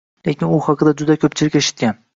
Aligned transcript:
lekin 0.29 0.55
u 0.55 0.59
haqida 0.69 0.95
juda 1.03 1.19
ko’pchilik 1.27 1.63
eshitgan 1.63 2.07